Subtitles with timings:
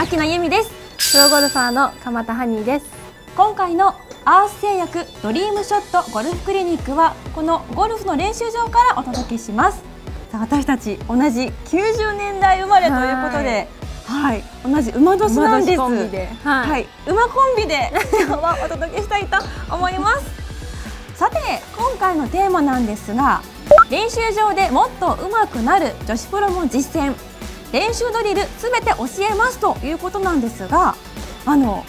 [0.00, 1.12] 牧野由美です。
[1.12, 2.86] プロゴルファーの鎌田ハニーです。
[3.36, 3.88] 今回の
[4.24, 9.82] アース製薬ドリームショットゴルフクリニックはこのゴルフの練習場からお届けします。
[10.32, 13.68] 私たち同じ90年代生まれということで
[14.06, 15.78] はい、同じ馬年なんです。
[15.78, 17.92] はい、はい、馬コンビで
[18.26, 19.36] 今日はお届けしたいと
[19.70, 20.24] 思います。
[21.14, 21.36] さて
[21.76, 23.42] 今回のテーマなんですが
[23.90, 27.14] 練習場でもっと上手くなる女子プロも実践
[27.72, 30.96] 練習ドリルすべて教えますということなんですが
[31.46, 31.84] あの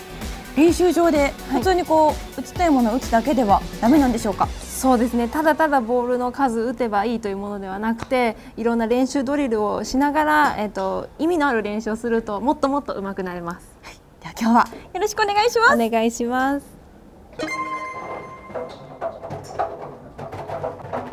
[0.55, 4.47] 練習場で普通にこう、はい、打ちたいものを打つだけではだめなんでしょうか？
[4.47, 5.27] そうですね。
[5.27, 15.75] ただただボールの数打てばいいというものではなくていろんな練習ドリルをしながら、えーと、意味のある練習をするともっともっと上手くなれます、はい、では今日はよろしくお願いします。
[15.75, 16.65] お願いします。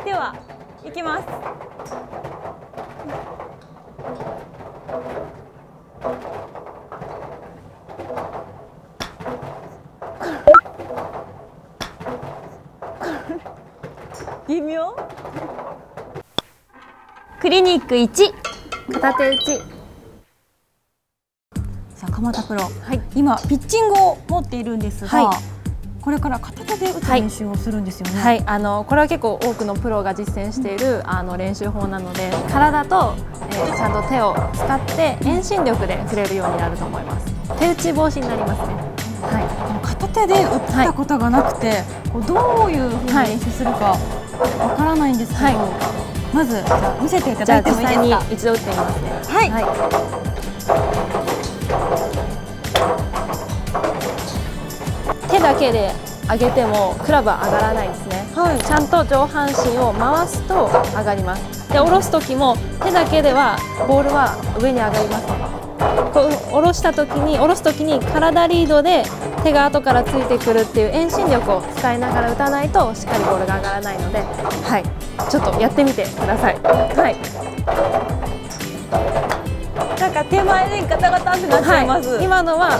[0.03, 0.35] では
[0.83, 1.27] 行きます
[14.49, 14.95] 微妙？
[17.39, 18.33] クリニック1
[18.99, 19.57] 片手打ち。
[21.93, 25.37] さあ鎌田プロ、はい、今ピッチングを持っているんですが、はい、
[26.01, 33.13] これから片手で打つ練習をするんですよね、はい、あのこれは結構多くのプロが実践している、うん、あの練習法なので体と、
[33.51, 37.31] えー、ちゃんと手を使って遠心力で振れるようになると思います。
[37.59, 38.73] 手打ち防止になりますね。
[39.21, 39.41] は
[39.83, 43.97] い、片手で打ったことがなくて、こうどういうふうに練習するか
[44.39, 45.55] わからないんですけど、はい、
[46.35, 48.23] まずじゃ見せていただいてもいいですか？
[48.31, 49.01] 一度打ってみます。
[49.01, 49.65] ねはい、はい、
[55.29, 55.91] 手だけで
[56.29, 61.69] 上げてもクラブは上がらないですね、はい、ちゃんと上半身を回すと上がります。
[61.69, 65.68] で下ろす時も手だけではボールは上に上がります
[66.19, 69.03] こう下ろした時に下ろす時に体リードで
[69.43, 74.83] 手が後からついてくるっていう遠心力を使いながら打たないとしっかりボールが上がらないので、はい、
[75.31, 76.59] ちょっとやってみてください。
[76.59, 77.15] はい。
[79.99, 82.79] なんか手前でガタガタってなっちゃいます、はい、今のは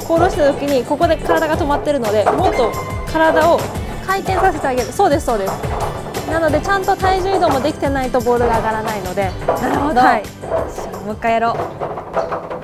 [0.00, 2.70] 下ろした時にここで体が止まってるのでもっと
[3.12, 3.58] 体を
[4.06, 4.92] 回転させてあげる。
[4.92, 5.52] そうですそうです。
[6.30, 9.30] なのでちゃんと体重移動もできてないとボールが上がらないので。
[9.46, 10.22] なるほど、はい、
[11.04, 12.59] もう一回やろう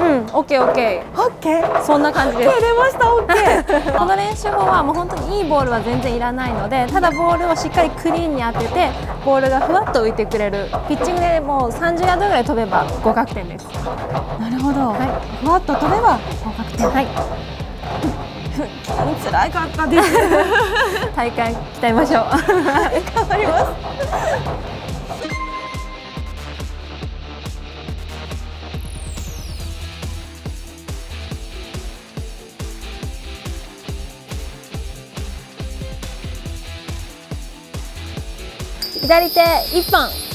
[0.00, 1.20] うん、オッケーオッケー。
[1.20, 1.82] オッケー。
[1.84, 2.60] そんな感じです。
[2.60, 3.96] 出ました、オッケー。
[3.98, 8.90] この練習法はもう本当にいいボールは全然いらないので、ただボールをしっかりクリーンに当てて、
[9.24, 10.68] ボールがふわっと浮いてくれる。
[10.88, 13.66] ピッチングでもう30ヤードぐらい飛べば合格点です。
[14.38, 14.88] なるほど。
[14.88, 15.44] はい。
[15.44, 16.90] ふわっと飛べば合格点。
[16.90, 17.06] はい。
[19.30, 20.12] 辛かったです。
[21.16, 22.24] 大会鍛えましょう。
[23.14, 24.69] 頑張ります。
[39.02, 40.29] 左手1本。